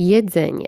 Jedzenie. 0.00 0.66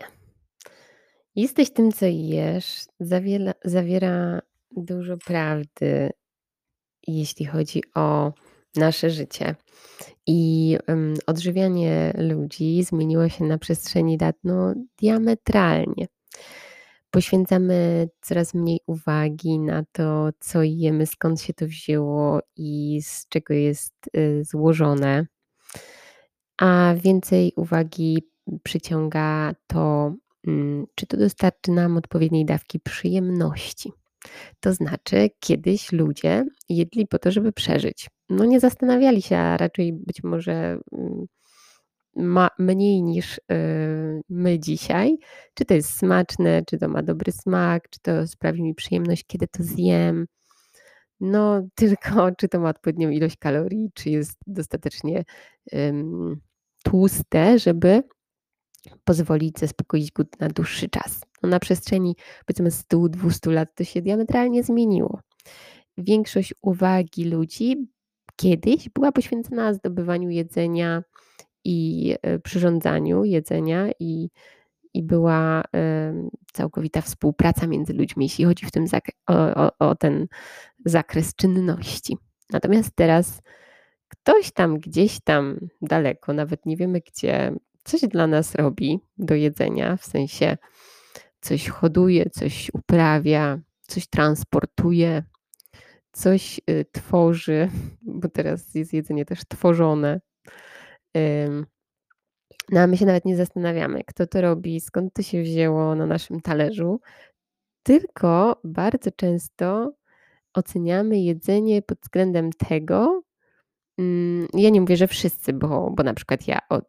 Jesteś 1.37 1.71
tym, 1.73 1.93
co 1.93 2.07
jesz, 2.07 2.81
zawiera, 3.01 3.53
zawiera 3.65 4.41
dużo 4.71 5.17
prawdy, 5.17 6.11
jeśli 7.07 7.47
chodzi 7.47 7.83
o 7.95 8.33
nasze 8.77 9.11
życie. 9.11 9.57
I 10.27 10.79
um, 10.89 11.15
odżywianie 11.27 12.13
ludzi 12.19 12.85
zmieniło 12.85 13.29
się 13.29 13.45
na 13.45 13.59
przestrzeni 13.59 14.19
lat 14.21 14.37
no, 14.45 14.75
diametralnie. 14.99 16.07
Poświęcamy 17.11 18.09
coraz 18.21 18.55
mniej 18.55 18.81
uwagi 18.87 19.59
na 19.59 19.85
to, 19.93 20.31
co 20.41 20.63
jemy, 20.63 21.07
skąd 21.07 21.41
się 21.41 21.55
to 21.55 21.67
wzięło 21.67 22.41
i 22.57 23.01
z 23.03 23.29
czego 23.29 23.55
jest 23.55 23.95
y, 24.17 24.45
złożone, 24.45 25.27
a 26.59 26.95
więcej 26.97 27.53
uwagi 27.57 28.32
przyciąga 28.63 29.55
to, 29.67 30.15
mm, 30.47 30.87
czy 30.95 31.07
to 31.07 31.17
dostarczy 31.17 31.71
nam 31.71 31.97
odpowiedniej 31.97 32.45
dawki 32.45 32.81
przyjemności. 32.81 33.93
To 34.61 34.73
znaczy, 34.73 35.31
kiedyś 35.41 35.93
ludzie 35.93 36.45
jedli 36.69 37.07
po 37.07 37.19
to, 37.19 37.31
żeby 37.31 37.53
przeżyć. 37.53 38.09
No 38.29 38.45
nie 38.45 38.61
zastanawiali 38.61 39.23
się, 39.23 39.37
a 39.37 39.57
raczej 39.57 39.93
być 39.93 40.23
może 40.23 40.79
mm, 40.93 41.27
ma 42.17 42.49
mniej 42.59 43.03
niż 43.03 43.39
y, 43.39 43.43
my 44.29 44.59
dzisiaj, 44.59 45.19
czy 45.55 45.65
to 45.65 45.75
jest 45.75 45.99
smaczne, 45.99 46.63
czy 46.67 46.79
to 46.79 46.89
ma 46.89 47.03
dobry 47.03 47.33
smak, 47.33 47.91
czy 47.91 48.01
to 48.01 48.27
sprawi 48.27 48.63
mi 48.63 48.75
przyjemność, 48.75 49.25
kiedy 49.27 49.49
to 49.49 49.63
zjem. 49.63 50.27
No, 51.21 51.63
tylko 51.75 52.33
czy 52.39 52.49
to 52.49 52.61
ma 52.61 52.69
odpowiednią 52.69 53.11
ilość 53.11 53.37
kalorii, 53.37 53.91
czy 53.95 54.11
jest 54.11 54.39
dostatecznie 54.47 55.25
um, 55.73 56.41
tłuste, 56.85 57.59
żeby 57.59 58.03
pozwolić 59.05 59.59
zaspokoić 59.59 60.13
głód 60.13 60.41
na 60.41 60.49
dłuższy 60.49 60.89
czas. 60.89 61.21
No 61.43 61.49
na 61.49 61.59
przestrzeni 61.59 62.17
powiedzmy 62.47 62.71
100-200 62.71 63.53
lat 63.53 63.75
to 63.75 63.85
się 63.85 64.03
diametralnie 64.03 64.63
zmieniło. 64.63 65.21
Większość 65.99 66.55
uwagi 66.63 67.25
ludzi 67.25 67.87
kiedyś 68.37 68.89
była 68.89 69.13
poświęcona 69.13 69.75
zdobywaniu 69.75 70.31
jedzenia 70.31 71.03
i 71.65 72.15
e, 72.23 72.39
przyrządzaniu 72.39 73.25
jedzenia 73.25 73.91
i, 74.01 74.31
i 74.95 75.03
była 75.03 75.63
całkowita 76.53 77.01
współpraca 77.01 77.67
między 77.67 77.93
ludźmi, 77.93 78.25
jeśli 78.25 78.45
chodzi 78.45 78.67
w 78.67 78.71
tym 78.71 78.87
o, 79.27 79.79
o 79.79 79.95
ten 79.95 80.27
zakres 80.85 81.35
czynności. 81.35 82.17
Natomiast 82.51 82.91
teraz 82.95 83.43
ktoś 84.09 84.53
tam 84.53 84.79
gdzieś 84.79 85.21
tam 85.25 85.69
daleko, 85.83 86.33
nawet 86.33 86.67
nie 86.67 86.77
wiemy 86.77 87.01
gdzie, 87.01 87.53
coś 87.85 88.01
dla 88.01 88.27
nas 88.27 88.55
robi 88.55 89.01
do 89.19 89.35
jedzenia, 89.35 89.97
w 89.97 90.05
sensie 90.05 90.57
coś 91.41 91.69
hoduje, 91.69 92.31
coś 92.31 92.71
uprawia, 92.75 93.59
coś 93.81 94.07
transportuje, 94.07 95.23
coś 96.13 96.61
y, 96.71 96.85
tworzy, 96.93 97.69
bo 98.21 98.29
teraz 98.29 98.75
jest 98.75 98.93
jedzenie 98.93 99.25
też 99.25 99.41
tworzone. 99.49 100.21
No 102.71 102.81
a 102.81 102.87
my 102.87 102.97
się 102.97 103.07
nawet 103.07 103.25
nie 103.25 103.37
zastanawiamy, 103.37 104.05
kto 104.05 104.27
to 104.27 104.41
robi, 104.41 104.81
skąd 104.81 105.15
to 105.15 105.23
się 105.23 105.43
wzięło 105.43 105.95
na 105.95 106.07
naszym 106.07 106.41
talerzu, 106.41 107.01
tylko 107.83 108.61
bardzo 108.65 109.11
często 109.17 109.93
oceniamy 110.55 111.21
jedzenie 111.21 111.83
pod 111.83 111.99
względem 112.01 112.51
tego, 112.53 113.23
mm, 113.99 114.49
ja 114.55 114.71
nie 114.71 114.81
mówię, 114.81 114.97
że 114.97 115.07
wszyscy, 115.07 115.53
bo, 115.53 115.91
bo 115.91 116.03
na 116.03 116.15
przykład 116.15 116.49
ja 116.49 116.59
od 116.69 116.89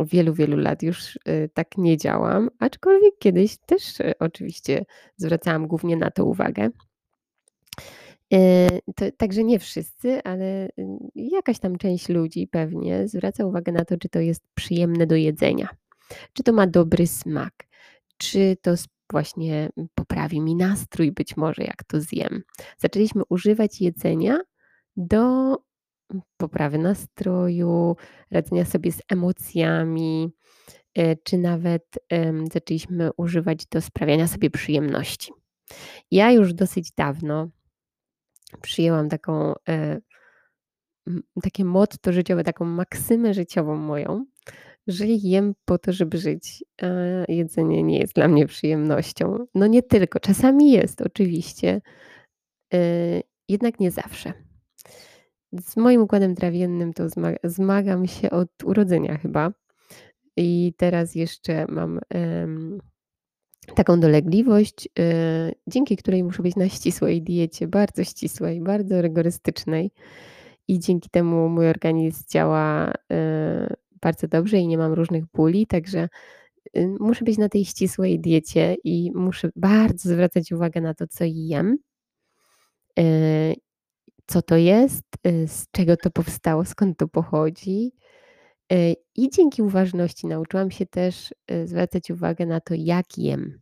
y, 0.00 0.04
wielu, 0.04 0.34
wielu 0.34 0.56
lat 0.56 0.82
już 0.82 1.16
y, 1.16 1.50
tak 1.54 1.78
nie 1.78 1.96
działam, 1.96 2.50
aczkolwiek 2.58 3.14
kiedyś 3.18 3.56
też 3.66 4.00
y, 4.00 4.12
oczywiście 4.18 4.84
zwracałam 5.16 5.66
głównie 5.66 5.96
na 5.96 6.10
to 6.10 6.24
uwagę. 6.24 6.68
To, 8.96 9.04
także 9.16 9.44
nie 9.44 9.58
wszyscy, 9.58 10.22
ale 10.24 10.68
jakaś 11.14 11.58
tam 11.58 11.78
część 11.78 12.08
ludzi 12.08 12.48
pewnie 12.48 13.08
zwraca 13.08 13.46
uwagę 13.46 13.72
na 13.72 13.84
to, 13.84 13.96
czy 13.96 14.08
to 14.08 14.20
jest 14.20 14.42
przyjemne 14.54 15.06
do 15.06 15.16
jedzenia, 15.16 15.68
czy 16.32 16.42
to 16.42 16.52
ma 16.52 16.66
dobry 16.66 17.06
smak, 17.06 17.52
czy 18.16 18.56
to 18.62 18.74
właśnie 19.10 19.68
poprawi 19.94 20.40
mi 20.40 20.56
nastrój, 20.56 21.12
być 21.12 21.36
może 21.36 21.62
jak 21.62 21.84
to 21.84 22.00
zjem. 22.00 22.42
Zaczęliśmy 22.78 23.22
używać 23.28 23.80
jedzenia 23.80 24.40
do 24.96 25.56
poprawy 26.36 26.78
nastroju, 26.78 27.96
radzenia 28.30 28.64
sobie 28.64 28.92
z 28.92 29.02
emocjami, 29.08 30.28
e, 30.94 31.16
czy 31.16 31.38
nawet 31.38 31.84
zaczęliśmy 32.52 33.10
używać 33.16 33.66
do 33.66 33.80
sprawiania 33.80 34.26
sobie 34.26 34.50
przyjemności. 34.50 35.32
Ja 36.10 36.32
już 36.32 36.54
dosyć 36.54 36.92
dawno 36.92 37.48
przyjęłam 38.62 39.08
taką, 39.08 39.54
e, 39.68 40.00
takie 41.42 41.64
motto 41.64 42.12
życiowe, 42.12 42.44
taką 42.44 42.64
maksymę 42.64 43.34
życiową 43.34 43.76
moją, 43.76 44.24
że 44.86 45.06
jem 45.06 45.54
po 45.64 45.78
to, 45.78 45.92
żeby 45.92 46.18
żyć. 46.18 46.64
Jedzenie 47.28 47.82
nie 47.82 47.98
jest 47.98 48.14
dla 48.14 48.28
mnie 48.28 48.46
przyjemnością. 48.46 49.46
No 49.54 49.66
nie 49.66 49.82
tylko, 49.82 50.20
czasami 50.20 50.72
jest 50.72 51.02
oczywiście, 51.02 51.80
e, 52.74 52.78
jednak 53.48 53.80
nie 53.80 53.90
zawsze. 53.90 54.45
Z 55.52 55.76
moim 55.76 56.02
układem 56.02 56.34
trawiennym 56.34 56.92
to 56.92 57.04
zmagam 57.44 58.06
się 58.06 58.30
od 58.30 58.48
urodzenia 58.64 59.18
chyba. 59.18 59.52
I 60.36 60.74
teraz 60.76 61.14
jeszcze 61.14 61.66
mam 61.68 62.00
taką 63.74 64.00
dolegliwość, 64.00 64.88
y, 64.98 65.54
dzięki 65.66 65.96
której 65.96 66.24
muszę 66.24 66.42
być 66.42 66.56
na 66.56 66.68
ścisłej 66.68 67.22
diecie, 67.22 67.68
bardzo 67.68 68.04
ścisłej, 68.04 68.60
bardzo 68.60 69.02
rygorystycznej. 69.02 69.90
I 70.68 70.78
dzięki 70.78 71.10
temu 71.10 71.48
mój 71.48 71.68
organizm 71.68 72.24
działa 72.30 72.90
y, 72.90 72.94
bardzo 74.02 74.28
dobrze 74.28 74.58
i 74.58 74.66
nie 74.66 74.78
mam 74.78 74.92
różnych 74.92 75.24
bóli, 75.26 75.66
także 75.66 76.08
y, 76.76 76.94
muszę 77.00 77.24
być 77.24 77.38
na 77.38 77.48
tej 77.48 77.64
ścisłej 77.64 78.20
diecie 78.20 78.76
i 78.84 79.12
muszę 79.14 79.50
bardzo 79.56 80.08
zwracać 80.08 80.52
uwagę 80.52 80.80
na 80.80 80.94
to, 80.94 81.06
co 81.06 81.24
jem, 81.26 81.78
co 84.26 84.42
to 84.42 84.56
jest, 84.56 85.04
z 85.46 85.70
czego 85.70 85.96
to 85.96 86.10
powstało, 86.10 86.64
skąd 86.64 86.98
to 86.98 87.08
pochodzi. 87.08 87.92
I 89.16 89.30
dzięki 89.30 89.62
uważności 89.62 90.26
nauczyłam 90.26 90.70
się 90.70 90.86
też 90.86 91.34
zwracać 91.64 92.10
uwagę 92.10 92.46
na 92.46 92.60
to, 92.60 92.74
jak 92.76 93.18
jem. 93.18 93.60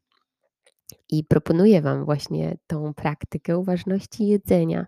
I 1.10 1.24
proponuję 1.24 1.82
Wam 1.82 2.04
właśnie 2.04 2.56
tą 2.66 2.94
praktykę 2.94 3.58
uważności 3.58 4.26
jedzenia. 4.26 4.86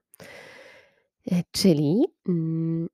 Czyli 1.50 2.04
mm, 2.28 2.88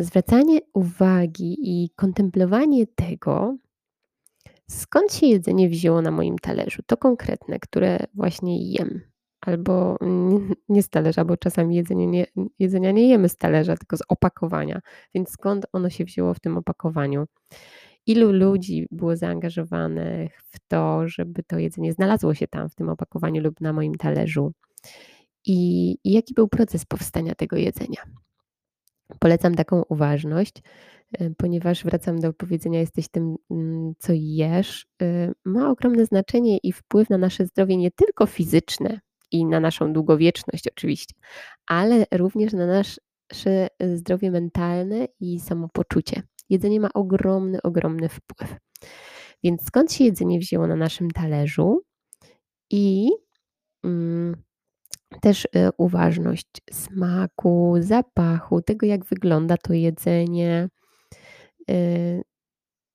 zwracanie 0.00 0.58
uwagi 0.74 1.56
i 1.60 1.90
kontemplowanie 1.96 2.86
tego, 2.86 3.56
skąd 4.70 5.12
się 5.14 5.26
jedzenie 5.26 5.68
wzięło 5.68 6.02
na 6.02 6.10
moim 6.10 6.38
talerzu. 6.38 6.82
To 6.86 6.96
konkretne, 6.96 7.58
które 7.58 7.98
właśnie 8.14 8.72
jem. 8.72 9.00
Albo 9.40 9.96
nie 10.68 10.82
z 10.82 10.88
talerza, 10.88 11.24
bo 11.24 11.36
czasami 11.36 11.76
jedzenie 11.76 12.06
nie, 12.06 12.26
jedzenia 12.58 12.90
nie 12.90 13.08
jemy 13.08 13.28
z 13.28 13.36
talerza, 13.36 13.76
tylko 13.76 13.96
z 13.96 14.02
opakowania. 14.08 14.80
Więc 15.14 15.30
skąd 15.30 15.66
ono 15.72 15.90
się 15.90 16.04
wzięło 16.04 16.34
w 16.34 16.40
tym 16.40 16.56
opakowaniu? 16.56 17.24
Ilu 18.06 18.32
ludzi 18.32 18.86
było 18.90 19.16
zaangażowanych 19.16 20.42
w 20.42 20.58
to, 20.68 21.08
żeby 21.08 21.42
to 21.42 21.58
jedzenie 21.58 21.92
znalazło 21.92 22.34
się 22.34 22.46
tam 22.48 22.68
w 22.68 22.74
tym 22.74 22.88
opakowaniu 22.88 23.42
lub 23.42 23.60
na 23.60 23.72
moim 23.72 23.94
talerzu? 23.94 24.52
I, 25.44 25.90
i 26.04 26.12
jaki 26.12 26.34
był 26.34 26.48
proces 26.48 26.84
powstania 26.84 27.34
tego 27.34 27.56
jedzenia? 27.56 28.02
Polecam 29.20 29.54
taką 29.54 29.82
uważność, 29.88 30.62
y, 31.20 31.34
ponieważ 31.36 31.84
wracam 31.84 32.20
do 32.20 32.32
powiedzenia: 32.32 32.80
Jesteś 32.80 33.08
tym, 33.08 33.36
mm, 33.50 33.92
co 33.98 34.12
jesz, 34.14 34.86
y, 35.02 35.32
ma 35.44 35.70
ogromne 35.70 36.06
znaczenie 36.06 36.58
i 36.58 36.72
wpływ 36.72 37.10
na 37.10 37.18
nasze 37.18 37.46
zdrowie 37.46 37.76
nie 37.76 37.90
tylko 37.90 38.26
fizyczne 38.26 39.00
i 39.30 39.44
na 39.44 39.60
naszą 39.60 39.92
długowieczność, 39.92 40.68
oczywiście, 40.68 41.14
ale 41.66 42.06
również 42.12 42.52
na 42.52 42.66
nasze 42.66 43.68
zdrowie 43.94 44.30
mentalne 44.30 45.08
i 45.20 45.40
samopoczucie. 45.40 46.22
Jedzenie 46.50 46.80
ma 46.80 46.88
ogromny, 46.94 47.62
ogromny 47.62 48.08
wpływ. 48.08 48.56
Więc 49.44 49.62
skąd 49.66 49.92
się 49.92 50.04
jedzenie 50.04 50.38
wzięło 50.38 50.66
na 50.66 50.76
naszym 50.76 51.10
talerzu 51.10 51.82
i 52.70 53.10
mm, 53.84 54.36
też 55.20 55.44
y, 55.44 55.48
uważność 55.78 56.46
smaku, 56.72 57.74
zapachu, 57.80 58.62
tego 58.62 58.86
jak 58.86 59.04
wygląda 59.04 59.56
to 59.56 59.72
jedzenie, 59.72 60.68
y, 61.70 62.22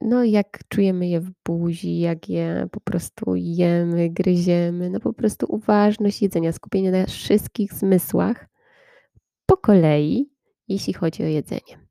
no 0.02 0.24
jak 0.24 0.60
czujemy 0.68 1.08
je 1.08 1.20
w 1.20 1.32
buzi, 1.46 2.00
jak 2.00 2.30
je 2.30 2.68
po 2.72 2.80
prostu 2.80 3.36
jemy, 3.36 4.10
gryziemy, 4.10 4.90
no 4.90 5.00
po 5.00 5.14
prostu 5.14 5.46
uważność 5.50 6.22
jedzenia, 6.22 6.52
skupienie 6.52 6.92
na 6.92 7.06
wszystkich 7.06 7.74
zmysłach 7.74 8.50
po 9.46 9.58
kolei, 9.58 10.30
jeśli 10.68 10.94
chodzi 10.94 11.24
o 11.24 11.28
jedzenie. 11.28 11.88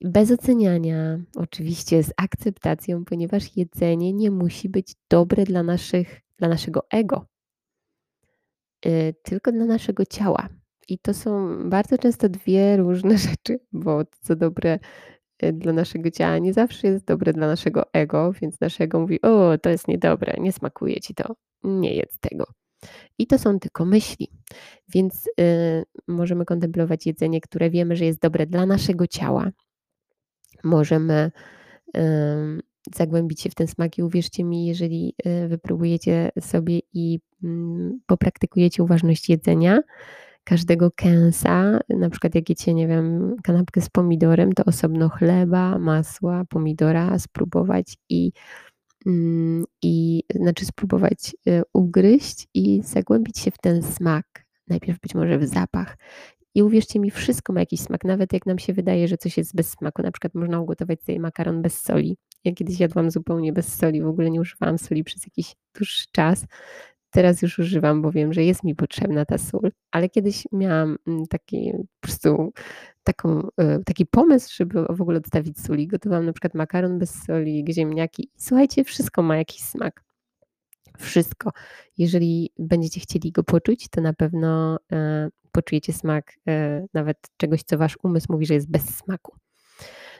bez 0.00 0.30
oceniania, 0.30 1.18
oczywiście 1.36 2.02
z 2.02 2.12
akceptacją, 2.16 3.04
ponieważ 3.04 3.56
jedzenie 3.56 4.12
nie 4.12 4.30
musi 4.30 4.68
być 4.68 4.94
dobre 5.10 5.44
dla 5.44 5.62
naszych 5.62 6.20
dla 6.38 6.48
naszego 6.48 6.86
ego. 6.90 7.26
Y, 8.86 9.14
tylko 9.22 9.52
dla 9.52 9.64
naszego 9.64 10.04
ciała. 10.04 10.48
I 10.88 10.98
to 10.98 11.14
są 11.14 11.58
bardzo 11.70 11.98
często 11.98 12.28
dwie 12.28 12.76
różne 12.76 13.18
rzeczy, 13.28 13.60
bo 13.72 14.02
co 14.20 14.36
dobre 14.36 14.78
dla 15.52 15.72
naszego 15.72 16.10
ciała 16.10 16.38
nie 16.38 16.52
zawsze 16.52 16.86
jest 16.88 17.04
dobre 17.04 17.32
dla 17.32 17.46
naszego 17.46 17.92
ego, 17.92 18.32
więc 18.42 18.60
nasze 18.60 18.84
ego 18.84 19.00
mówi: 19.00 19.22
„O, 19.22 19.58
to 19.58 19.70
jest 19.70 19.88
niedobre, 19.88 20.34
nie 20.40 20.52
smakuje 20.52 21.00
ci 21.00 21.14
to, 21.14 21.36
nie 21.64 21.94
jedz 21.94 22.18
tego”. 22.18 22.44
I 23.18 23.26
to 23.26 23.38
są 23.38 23.58
tylko 23.60 23.84
myśli. 23.84 24.28
Więc, 24.88 25.26
y, 25.40 25.84
możemy 26.08 26.44
kontemplować 26.44 27.06
jedzenie, 27.06 27.40
które 27.40 27.70
wiemy, 27.70 27.96
że 27.96 28.04
jest 28.04 28.20
dobre 28.20 28.46
dla 28.46 28.66
naszego 28.66 29.06
ciała. 29.06 29.50
Możemy, 30.64 31.30
ym, 31.98 32.62
zagłębić 32.96 33.40
się 33.40 33.50
w 33.50 33.54
ten 33.54 33.66
smak 33.66 33.98
i 33.98 34.02
uwierzcie 34.02 34.44
mi, 34.44 34.66
jeżeli, 34.66 35.14
y, 35.44 35.48
wypróbujecie 35.48 36.30
sobie 36.40 36.80
i, 36.92 37.20
mm, 37.44 38.00
popraktykujecie 38.06 38.82
uważność 38.82 39.28
jedzenia, 39.28 39.80
każdego 40.46 40.90
kęsa, 40.90 41.80
na 41.88 42.10
przykład 42.10 42.34
jak 42.34 42.48
jecie, 42.48 42.74
nie 42.74 42.88
wiem, 42.88 43.36
kanapkę 43.42 43.80
z 43.80 43.88
pomidorem, 43.88 44.52
to 44.52 44.64
osobno 44.64 45.08
chleba, 45.08 45.78
masła, 45.78 46.44
pomidora 46.48 47.18
spróbować 47.18 47.96
i, 48.08 48.32
mm, 49.06 49.64
i 49.82 50.22
znaczy 50.34 50.66
spróbować, 50.66 51.36
y, 51.48 51.62
ugryźć 51.72 52.48
i 52.54 52.82
zagłębić 52.84 53.38
się 53.38 53.50
w 53.50 53.58
ten 53.58 53.82
smak. 53.82 54.46
Najpierw 54.68 55.00
być 55.00 55.14
może 55.14 55.38
w 55.38 55.46
zapach. 55.46 55.96
I 56.54 56.62
uwierzcie 56.62 57.00
mi, 57.00 57.10
wszystko 57.10 57.52
ma 57.52 57.60
jakiś 57.60 57.80
smak, 57.80 58.04
nawet 58.04 58.32
jak 58.32 58.46
nam 58.46 58.58
się 58.58 58.72
wydaje, 58.72 59.08
że 59.08 59.16
coś 59.16 59.36
jest 59.38 59.54
bez 59.54 59.70
smaku. 59.70 60.02
Na 60.02 60.12
przykład 60.12 60.34
można 60.34 60.60
ugotować 60.60 61.02
sobie 61.02 61.20
makaron 61.20 61.62
bez 61.62 61.82
soli. 61.82 62.16
Ja 62.44 62.52
kiedyś 62.52 62.80
jadłam 62.80 63.10
zupełnie 63.10 63.52
bez 63.52 63.74
soli, 63.74 64.02
w 64.02 64.06
ogóle 64.06 64.30
nie 64.30 64.40
używałam 64.40 64.78
soli 64.78 65.04
przez 65.04 65.24
jakiś 65.26 65.54
dłuższy 65.74 66.06
czas. 66.12 66.46
Teraz 67.16 67.42
już 67.42 67.58
używam, 67.58 68.02
bo 68.02 68.12
wiem, 68.12 68.32
że 68.32 68.44
jest 68.44 68.64
mi 68.64 68.74
potrzebna 68.74 69.24
ta 69.24 69.38
sól, 69.38 69.70
ale 69.90 70.08
kiedyś 70.08 70.44
miałam, 70.52 70.98
mm, 71.06 71.26
taki 71.26 71.72
po 71.72 72.06
prostu 72.06 72.52
taką, 73.04 73.40
y, 73.40 73.84
taki 73.84 74.06
pomysł, 74.06 74.54
żeby 74.56 74.84
w 74.90 75.00
ogóle 75.00 75.18
odstawić 75.18 75.60
sól 75.60 75.86
gotowałam 75.86 76.26
na 76.26 76.32
przykład 76.32 76.54
makaron 76.54 76.98
bez 76.98 77.22
soli, 77.22 77.64
ziemniaki. 77.70 78.30
Słuchajcie, 78.36 78.84
wszystko 78.84 79.22
ma 79.22 79.36
jakiś 79.36 79.62
smak. 79.62 80.04
Wszystko. 80.98 81.50
Jeżeli 81.98 82.50
będziecie 82.58 83.00
chcieli 83.00 83.32
go 83.32 83.44
poczuć, 83.44 83.88
to 83.88 84.00
na 84.00 84.12
pewno, 84.12 84.78
e, 84.92 85.28
poczujecie 85.52 85.92
smak, 85.92 86.32
e, 86.48 86.86
nawet 86.94 87.18
czegoś, 87.36 87.62
co 87.62 87.78
wasz 87.78 87.98
umysł 88.02 88.32
mówi, 88.32 88.46
że 88.46 88.54
jest 88.54 88.70
bez 88.70 88.96
smaku. 88.96 89.36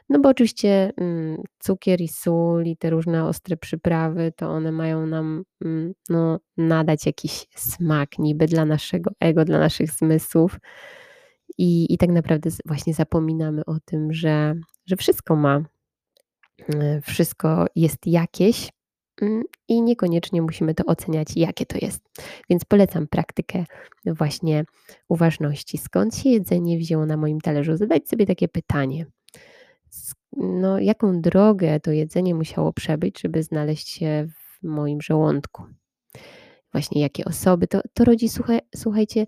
No 0.08 0.18
bo 0.20 0.28
oczywiście, 0.28 0.92
mm, 0.96 1.42
cukier 1.58 2.00
i 2.00 2.08
sól 2.08 2.64
i 2.66 2.76
te 2.76 2.90
różne 2.90 3.24
ostre 3.24 3.56
przyprawy, 3.56 4.32
to 4.36 4.50
one 4.50 4.72
mają 4.72 5.06
nam, 5.06 5.44
mm, 5.64 5.92
no, 6.08 6.38
nadać 6.56 7.06
jakiś 7.06 7.46
smak 7.56 8.18
niby 8.18 8.46
dla 8.46 8.64
naszego 8.64 9.10
ego, 9.20 9.44
dla 9.44 9.58
naszych 9.58 9.90
zmysłów. 9.90 10.58
I 11.58 11.94
i 11.94 11.98
tak 11.98 12.10
naprawdę 12.10 12.50
właśnie 12.64 12.94
zapominamy 12.94 13.64
o 13.64 13.76
tym, 13.84 14.12
że 14.12 14.54
że 14.86 14.96
wszystko 14.96 15.36
ma 15.36 15.60
y, 16.74 17.00
wszystko 17.02 17.66
jest 17.76 18.06
jakieś, 18.06 18.70
mm, 19.22 19.42
i 19.68 19.82
niekoniecznie 19.82 20.42
musimy 20.42 20.74
to 20.74 20.84
oceniać, 20.84 21.36
jakie 21.36 21.66
to 21.66 21.78
jest. 21.82 22.00
Więc 22.50 22.64
polecam 22.64 23.06
praktykę 23.08 23.64
właśnie 24.06 24.64
uważności. 25.08 25.78
Skąd 25.78 26.16
się 26.16 26.28
jedzenie 26.28 26.78
wzięło 26.78 27.06
na 27.06 27.16
moim 27.16 27.40
talerzu? 27.40 27.76
Zadać 27.76 28.08
sobie 28.08 28.26
takie 28.26 28.48
pytanie 28.48 29.06
no, 30.36 30.78
jaką 30.78 31.20
drogę 31.20 31.80
to 31.80 31.90
jedzenie 31.90 32.34
musiało 32.34 32.72
przebyć, 32.72 33.20
żeby 33.20 33.42
znaleźć 33.42 33.88
się 33.88 34.28
w 34.28 34.62
moim 34.62 35.02
żołądku. 35.02 35.62
Właśnie 36.72 37.00
jakie 37.02 37.24
osoby, 37.24 37.66
to, 37.66 37.80
to 37.94 38.04
rodzi, 38.04 38.28
słuchaj, 38.28 38.60
słuchajcie, 38.76 39.26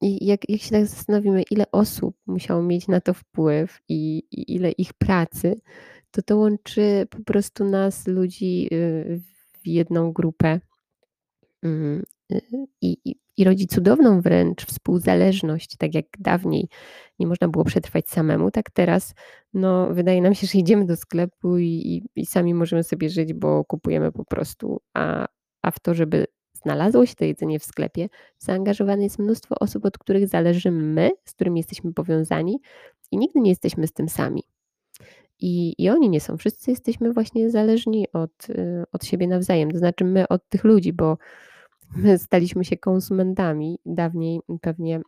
jak, 0.00 0.50
jak 0.50 0.60
się 0.60 0.70
tak 0.70 0.86
zastanowimy, 0.86 1.42
ile 1.50 1.64
osób 1.72 2.16
musiało 2.26 2.62
mieć 2.62 2.88
na 2.88 3.00
to 3.00 3.14
wpływ 3.14 3.80
i, 3.88 4.22
i 4.30 4.54
ile 4.54 4.70
ich 4.70 4.92
pracy, 4.92 5.60
to 6.10 6.22
to 6.22 6.36
łączy 6.36 7.06
po 7.10 7.24
prostu 7.24 7.64
nas, 7.64 8.06
ludzi, 8.06 8.68
y, 8.72 9.20
w 9.62 9.66
jedną 9.66 10.12
grupę 10.12 10.60
mm, 11.62 12.02
i, 12.80 12.96
i, 13.36 13.44
rodzi 13.44 13.66
cudowną 13.66 14.20
wręcz 14.20 14.66
współzależność, 14.66 15.76
tak 15.76 15.94
jak 15.94 16.04
dawniej 16.18 16.68
nie 17.18 17.26
można 17.26 17.48
było 17.48 17.64
przetrwać 17.64 18.08
samemu, 18.08 18.50
tak 18.50 18.70
teraz 18.70 19.14
no, 19.54 19.94
wydaje 19.94 20.22
nam 20.22 20.34
się, 20.34 20.46
że 20.46 20.58
idziemy 20.58 20.86
do 20.86 20.96
sklepu 20.96 21.58
i, 21.58 21.66
i, 21.66 22.20
i 22.20 22.26
sami 22.26 22.54
możemy 22.54 22.82
sobie 22.82 23.10
żyć, 23.10 23.34
bo 23.34 23.64
kupujemy 23.64 24.12
po 24.12 24.24
prostu, 24.24 24.80
a, 24.94 25.26
a 25.62 25.70
w 25.70 25.80
to, 25.80 25.94
żeby 25.94 26.26
znalazło 26.62 27.06
się 27.06 27.14
to 27.14 27.24
jedzenie 27.24 27.58
w 27.58 27.64
sklepie, 27.64 28.08
zaangażowane 28.38 29.02
jest 29.02 29.18
mnóstwo 29.18 29.54
osób, 29.60 29.84
od 29.84 29.98
których 29.98 30.28
zależy 30.28 30.70
my, 30.70 31.10
z 31.24 31.32
którymi 31.32 31.60
jesteśmy 31.60 31.92
powiązani 31.92 32.60
i 33.10 33.18
nigdy 33.18 33.40
nie 33.40 33.50
jesteśmy 33.50 33.86
z 33.86 33.92
tym 33.92 34.08
sami. 34.08 34.42
I, 35.38 35.74
I 35.78 35.90
oni 35.90 36.10
nie 36.10 36.20
są. 36.20 36.36
Wszyscy 36.36 36.70
jesteśmy 36.70 37.12
właśnie 37.12 37.50
zależni 37.50 38.06
od, 38.12 38.50
y, 38.50 38.84
od 38.92 39.04
siebie 39.04 39.28
nawzajem, 39.28 39.70
to 39.70 39.78
znaczy 39.78 40.04
my 40.04 40.28
od 40.28 40.48
tych 40.48 40.64
ludzi, 40.64 40.92
bo 40.92 41.18
staliśmy 42.18 42.64
się 42.64 42.76
konsumentami. 42.76 43.78
Dawniej 43.86 44.40
pewnie 44.60 45.00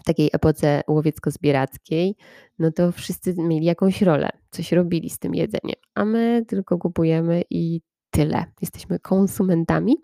w 0.00 0.04
takiej 0.04 0.30
epoce 0.32 0.82
łowiecko-zbierackiej, 0.88 2.14
no 2.58 2.72
to 2.72 2.92
wszyscy 2.92 3.34
mieli 3.38 3.66
jakąś 3.66 4.02
rolę, 4.02 4.28
coś 4.50 4.72
robili 4.72 5.10
z 5.10 5.18
tym 5.18 5.34
jedzeniem, 5.34 5.76
a 5.94 6.04
my 6.04 6.44
tylko 6.48 6.78
kupujemy 6.78 7.42
i 7.50 7.80
tyle. 8.10 8.44
Jesteśmy 8.60 8.98
konsumentami, 8.98 9.96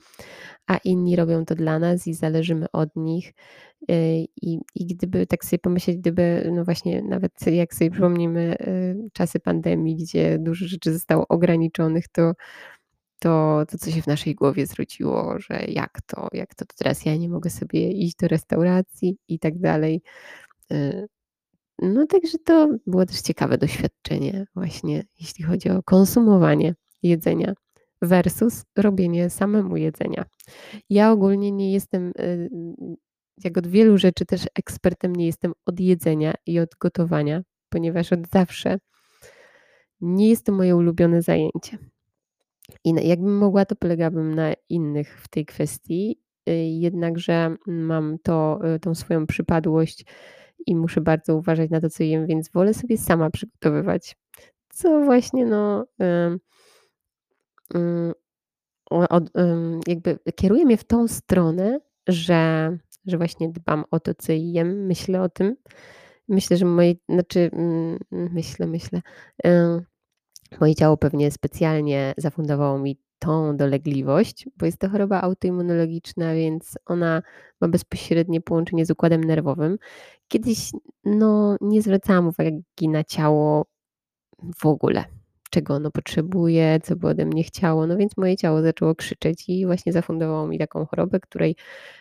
a 0.66 0.76
inni 0.76 1.16
robią 1.16 1.44
to 1.44 1.54
dla 1.54 1.78
nas 1.78 2.06
i 2.06 2.14
zależymy 2.14 2.66
od 2.72 2.96
nich. 2.96 3.32
Y, 3.90 4.26
I, 4.42 4.58
I 4.74 4.86
gdyby 4.86 5.26
tak 5.26 5.44
sobie 5.44 5.58
pomyśleć, 5.58 5.96
gdyby, 5.96 6.50
no 6.54 6.64
właśnie, 6.64 7.02
nawet 7.02 7.32
jak 7.46 7.74
sobie 7.74 7.90
przypomnimy 7.90 8.56
y, 8.60 9.10
czasy 9.12 9.40
pandemii, 9.40 9.96
gdzie 9.96 10.38
dużo 10.38 10.66
rzeczy 10.66 10.92
zostało 10.92 11.28
ograniczonych, 11.28 12.08
to 12.08 12.32
to, 13.18 13.64
to 13.68 13.78
co 13.78 13.90
się 13.90 14.02
w 14.02 14.06
naszej 14.06 14.34
głowie 14.34 14.66
zwróciło, 14.66 15.34
że 15.38 15.64
jak 15.68 16.02
to, 16.06 16.28
jak 16.32 16.54
to, 16.54 16.64
to 16.64 16.74
teraz 16.78 17.04
ja 17.04 17.16
nie 17.16 17.28
mogę 17.28 17.50
sobie 17.50 17.92
iść 17.92 18.16
do 18.16 18.28
restauracji 18.28 19.18
i 19.28 19.38
tak 19.38 19.58
dalej. 19.58 20.02
Y, 20.72 21.08
no 21.78 22.06
także 22.06 22.38
to 22.38 22.68
było 22.86 23.06
też 23.06 23.20
ciekawe 23.20 23.58
doświadczenie 23.58 24.46
właśnie, 24.54 25.04
jeśli 25.20 25.44
chodzi 25.44 25.70
o 25.70 25.82
konsumowanie 25.82 26.74
jedzenia 27.02 27.54
versus 28.02 28.64
robienie 28.76 29.30
samemu 29.30 29.76
jedzenia. 29.76 30.24
Ja 30.90 31.12
ogólnie 31.12 31.52
nie 31.52 31.72
jestem, 31.72 32.12
y, 32.20 32.48
jak 33.44 33.58
od 33.58 33.66
wielu 33.66 33.98
rzeczy 33.98 34.26
też 34.26 34.42
ekspertem 34.54 35.16
nie 35.16 35.26
jestem 35.26 35.52
od 35.66 35.80
jedzenia 35.80 36.34
i 36.46 36.58
od 36.58 36.74
gotowania, 36.80 37.42
ponieważ 37.68 38.12
od 38.12 38.28
zawsze 38.28 38.78
nie 40.00 40.28
jest 40.28 40.46
to 40.46 40.52
moje 40.52 40.76
ulubione 40.76 41.22
zajęcie. 41.22 41.78
I 42.84 43.08
jakbym 43.08 43.36
mogła, 43.38 43.64
to 43.64 43.76
polegałabym 43.76 44.34
na 44.34 44.52
innych 44.68 45.20
w 45.20 45.28
tej 45.28 45.46
kwestii, 45.46 46.20
y, 46.48 46.52
jednakże 46.54 47.56
mam 47.66 48.18
to, 48.22 48.60
y, 48.74 48.80
tą 48.80 48.94
swoją 48.94 49.26
przypadłość 49.26 50.04
i 50.66 50.76
muszę 50.76 51.00
bardzo 51.00 51.36
uważać 51.36 51.70
na 51.70 51.80
to, 51.80 51.90
co 51.90 52.02
jem, 52.02 52.26
więc 52.26 52.50
wolę 52.50 52.74
sobie 52.74 52.98
sama 52.98 53.30
przygotowywać. 53.30 54.16
Co 54.68 55.04
właśnie, 55.04 55.46
no, 55.46 55.86
od, 58.90 59.30
jakby 59.86 60.18
kieruje 60.36 60.64
mnie 60.64 60.76
w 60.76 60.84
tą 60.84 61.08
stronę, 61.08 61.80
że, 62.08 62.76
że 63.06 63.18
właśnie 63.18 63.48
dbam 63.48 63.84
o 63.90 64.00
to, 64.00 64.14
co 64.14 64.32
jem, 64.32 64.86
myślę 64.86 65.22
o 65.22 65.28
tym. 65.28 65.56
Myślę, 66.28 66.56
że 66.56 66.64
moje, 66.64 66.94
znaczy, 67.08 67.50
mm, 67.52 67.98
myślę, 68.10 68.66
myślę, 68.66 69.02
Moje 70.60 70.74
ciało 70.74 70.96
pewnie 70.96 71.30
specjalnie 71.30 72.14
zafundowało 72.16 72.78
mi 72.78 72.98
tą 73.18 73.56
dolegliwość, 73.56 74.46
bo 74.56 74.66
jest 74.66 74.78
to 74.78 74.88
choroba 74.88 75.20
autoimmunologiczna, 75.20 76.34
więc 76.34 76.78
ona 76.86 77.22
ma 77.60 77.68
bezpośrednie 77.68 78.40
połączenie 78.40 78.86
z 78.86 78.90
układem 78.90 79.24
nerwowym. 79.24 79.78
Kiedyś 80.28 80.70
no, 81.04 81.56
nie 81.60 81.82
zwracałam 81.82 82.28
uwagi 82.28 82.88
na 82.88 83.04
ciało 83.04 83.66
w 84.56 84.66
ogóle, 84.66 85.04
czego 85.50 85.74
ono 85.74 85.90
potrzebuje, 85.90 86.80
co 86.82 86.96
by 86.96 87.08
ode 87.08 87.26
mnie 87.26 87.44
chciało, 87.44 87.86
no 87.86 87.96
więc 87.96 88.16
moje 88.16 88.36
ciało 88.36 88.62
zaczęło 88.62 88.94
krzyczeć 88.94 89.48
i 89.48 89.66
właśnie 89.66 89.92
zafundowało 89.92 90.46
mi 90.46 90.58
taką 90.58 90.86
chorobę, 90.86 91.20
której, 91.20 91.56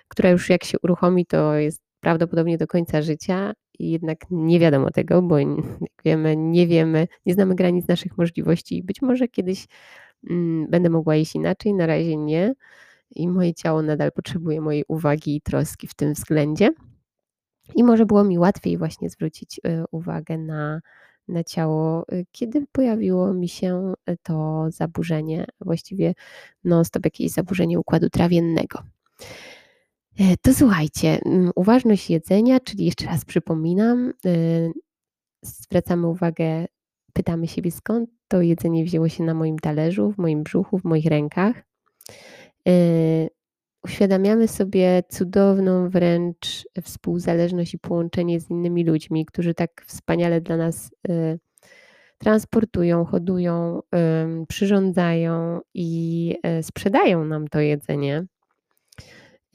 która 0.08 0.30
już 0.30 0.50
jak 0.50 0.64
się 0.64 0.78
uruchomi, 0.84 1.26
to 1.26 1.54
jest 1.56 1.87
prawdopodobnie 2.08 2.58
do 2.58 2.68
końca 2.68 3.02
życia 3.02 3.54
i 3.80 3.92
jednak 3.92 4.18
nie 4.32 4.60
wiadomo 4.60 4.92
tego, 4.92 5.22
bo 5.22 5.40
jak 5.40 5.50
wiemy, 6.06 6.38
nie 6.38 6.68
wiemy, 6.68 7.08
nie 7.26 7.34
znamy 7.34 7.56
granic 7.56 7.88
naszych 7.88 8.18
możliwości 8.18 8.78
i 8.78 8.84
być 8.84 9.02
może 9.02 9.28
kiedyś 9.28 9.68
mm, 10.30 10.68
będę 10.70 10.90
mogła 10.90 11.16
iść 11.16 11.36
inaczej, 11.36 11.74
na 11.74 11.86
razie 11.86 12.18
nie 12.18 12.54
i 13.16 13.28
moje 13.28 13.54
ciało 13.54 13.82
nadal 13.82 14.12
potrzebuje 14.12 14.62
mojej 14.62 14.84
uwagi 14.88 15.36
i 15.36 15.42
troski 15.42 15.88
w 15.88 15.94
tym 15.94 16.14
względzie. 16.14 16.70
I 17.76 17.84
może 17.84 18.06
było 18.06 18.24
mi 18.24 18.40
łatwiej 18.40 18.78
właśnie 18.78 19.10
zwrócić 19.10 19.60
y, 19.68 19.84
uwagę 19.92 20.38
na, 20.38 20.82
na 21.28 21.44
ciało, 21.44 22.06
y, 22.14 22.26
kiedy 22.32 22.66
pojawiło 22.72 23.34
mi 23.34 23.50
się 23.50 23.94
to 24.24 24.66
zaburzenie, 24.70 25.46
właściwie 25.62 26.14
non-stop 26.64 27.06
jakieś 27.06 27.32
zaburzenie 27.32 27.80
układu 27.80 28.10
trawiennego. 28.10 28.80
E, 30.20 30.38
to 30.38 30.54
słuchajcie, 30.54 31.20
mm, 31.26 31.52
uważność 31.56 32.10
jedzenia, 32.10 32.60
czyli 32.60 32.86
jeszcze 32.86 33.06
raz 33.06 33.26
przypominam, 33.26 34.14
y, 34.26 34.72
zwracamy 35.44 36.08
uwagę, 36.08 36.66
pytamy 37.14 37.48
siebie, 37.48 37.72
skąd 37.72 38.10
to 38.28 38.42
jedzenie 38.42 38.84
wzięło 38.84 39.10
się 39.10 39.24
na 39.24 39.34
moim 39.34 39.60
talerzu, 39.60 40.12
w 40.12 40.18
moim 40.18 40.44
brzuchu, 40.44 40.80
w 40.80 40.84
moich 40.84 41.06
rękach. 41.06 41.64
Y, 42.68 43.30
uświadamiamy 43.86 44.48
sobie 44.48 45.04
cudowną 45.10 45.90
wręcz 45.90 46.68
współzależność 46.84 47.74
i 47.74 47.80
połączenie 47.80 48.40
z 48.40 48.50
innymi 48.50 48.84
ludźmi, 48.84 49.26
którzy 49.26 49.54
tak 49.54 49.84
wspaniale 49.88 50.42
dla 50.42 50.58
nas 50.58 50.92
transportują, 52.18 53.06
hodują, 53.06 53.82
przyrządzają 54.48 55.60
i 55.74 56.36
sprzedają 56.62 57.26
nam 57.26 57.48
to 57.48 57.60
jedzenie. 57.60 58.28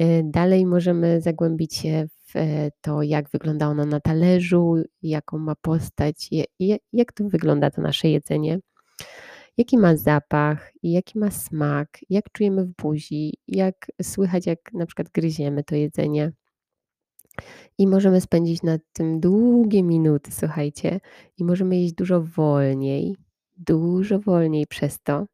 Y, 0.02 0.22
dalej 0.24 0.66
możemy 0.66 1.20
zagłębić 1.20 1.74
się 1.74 2.06
w 2.26 2.36
e, 2.36 2.70
to, 2.80 3.02
jak 3.02 3.30
wygląda 3.30 3.68
ono 3.68 3.86
na 3.86 4.00
talerzu, 4.00 4.82
jaką 5.02 5.38
ma 5.38 5.54
postać, 5.54 6.30
jak 6.92 7.12
to 7.12 7.24
wygląda 7.24 7.70
to 7.70 7.82
nasze 7.82 8.08
jedzenie, 8.08 8.58
jaki 9.56 9.78
ma 9.78 9.96
zapach, 9.96 10.72
jaki 10.82 11.18
ma 11.18 11.30
smak, 11.30 11.98
jak 12.10 12.32
czujemy 12.32 12.64
w 12.64 12.74
buzi, 12.82 13.34
jak 13.48 13.86
słychać, 14.02 14.46
jak 14.46 14.72
na 14.72 14.86
przykład 14.86 15.08
gryziemy 15.08 15.64
to 15.64 15.74
jedzenie. 15.74 16.32
I 17.78 17.86
możemy 17.86 18.20
spędzić 18.20 18.62
nad 18.62 18.80
tym 18.92 19.20
długie 19.20 19.82
minuty, 19.82 20.32
słuchajcie, 20.32 21.00
i 21.38 21.44
możemy 21.44 21.76
jeść 21.76 21.94
dużo 21.94 22.22
wolniej, 22.22 23.16
dużo 23.56 24.18
wolniej 24.18 24.66
przez 24.66 25.02
to. 25.02 25.26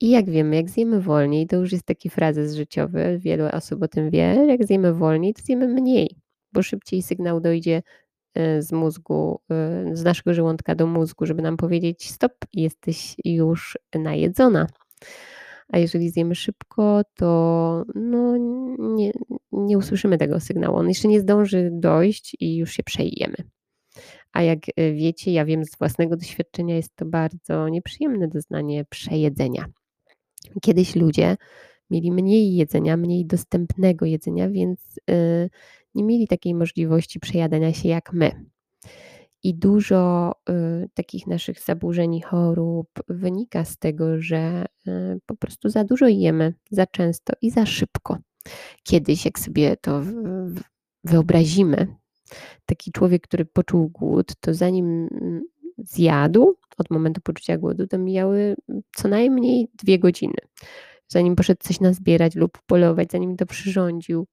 I 0.00 0.10
jak 0.10 0.30
wiemy, 0.30 0.56
jak 0.56 0.70
zjemy 0.70 1.00
wolniej, 1.00 1.46
to 1.46 1.56
już 1.56 1.72
jest 1.72 1.84
taki 1.84 2.10
frazes 2.10 2.54
życiowy, 2.54 3.18
wielu 3.18 3.44
osób 3.52 3.82
o 3.82 3.88
tym 3.88 4.10
wie, 4.10 4.46
jak 4.48 4.66
zjemy 4.66 4.94
wolniej, 4.94 5.34
to 5.34 5.42
zjemy 5.42 5.68
mniej, 5.68 6.16
bo 6.52 6.62
szybciej 6.62 7.02
sygnał 7.02 7.40
dojdzie 7.40 7.82
e, 8.34 8.62
z 8.62 8.72
mózgu, 8.72 9.40
e, 9.50 9.84
z 9.96 10.04
naszego 10.04 10.34
żołądka 10.34 10.74
do 10.74 10.86
mózgu, 10.86 11.26
żeby 11.26 11.42
nam 11.42 11.56
powiedzieć 11.56 12.10
stop, 12.10 12.32
jesteś 12.52 13.16
już 13.24 13.78
najedzona. 13.94 14.66
A 15.68 15.78
jeżeli 15.78 16.10
zjemy 16.10 16.34
szybko, 16.34 17.02
to 17.14 17.84
no, 17.94 18.36
nie, 18.78 19.12
nie 19.52 19.78
usłyszymy 19.78 20.18
tego 20.18 20.40
sygnału. 20.40 20.76
On 20.76 20.88
jeszcze 20.88 21.08
nie 21.08 21.20
zdąży 21.20 21.70
dojść 21.72 22.36
i 22.40 22.56
już 22.56 22.72
się 22.72 22.82
przejemy. 22.82 23.36
A 24.32 24.42
jak 24.42 24.58
e, 24.76 24.92
wiecie, 24.92 25.32
ja 25.32 25.44
wiem 25.44 25.64
z 25.64 25.78
własnego 25.78 26.16
doświadczenia, 26.16 26.76
jest 26.76 26.96
to 26.96 27.04
bardzo 27.04 27.68
nieprzyjemne 27.68 28.28
doznanie 28.28 28.84
przejedzenia. 28.84 29.64
Kiedyś 30.62 30.96
ludzie 30.96 31.36
mieli 31.90 32.12
mniej 32.12 32.54
jedzenia, 32.54 32.96
mniej 32.96 33.26
dostępnego 33.26 34.06
jedzenia, 34.06 34.50
więc 34.50 34.80
y, 35.10 35.50
nie 35.94 36.04
mieli 36.04 36.28
takiej 36.28 36.54
możliwości 36.54 37.20
przejadania 37.20 37.72
się 37.72 37.88
jak 37.88 38.12
my. 38.12 38.44
I 39.42 39.54
dużo 39.54 40.32
y, 40.50 40.88
takich 40.94 41.26
naszych 41.26 41.60
zaburzeń 41.60 42.14
i 42.14 42.22
chorób 42.22 42.88
wynika 43.08 43.64
z 43.64 43.78
tego, 43.78 44.20
że 44.20 44.64
y, 44.88 44.90
po 45.26 45.36
prostu 45.36 45.68
za 45.68 45.84
dużo 45.84 46.08
jemy, 46.08 46.54
za 46.70 46.86
często 46.86 47.32
i 47.42 47.50
za 47.50 47.66
szybko. 47.66 48.18
Kiedyś, 48.82 49.24
jak 49.24 49.38
sobie 49.38 49.76
to 49.76 50.02
wyobrazimy, 51.04 51.86
taki 52.66 52.92
człowiek, 52.92 53.22
który 53.22 53.44
poczuł 53.44 53.88
głód, 53.88 54.32
to 54.40 54.54
zanim 54.54 55.08
mm, 55.12 55.42
zjadł, 55.78 56.57
od 56.78 56.90
momentu 56.90 57.20
poczucia 57.20 57.58
głodu, 57.58 57.86
to 57.86 57.98
mijały 57.98 58.56
co 58.96 59.08
najmniej 59.08 59.68
dwie 59.82 59.98
godziny, 59.98 60.38
zanim 61.08 61.36
poszedł 61.36 61.60
coś 61.62 61.80
nazbierać 61.80 62.34
lub 62.34 62.58
polować, 62.66 63.12
zanim 63.12 63.36
to 63.36 63.46
przyrządził. 63.46 64.26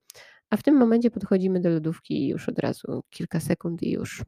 A 0.50 0.58
w 0.58 0.64
tym 0.64 0.76
momencie 0.76 1.12
podchodzimy 1.12 1.60
do 1.60 1.70
lodówki 1.70 2.28
już 2.28 2.50
od 2.50 2.60
razu 2.60 3.04
kilka 3.10 3.40
sekund 3.40 3.84
i 3.84 3.92
już. 3.92 4.24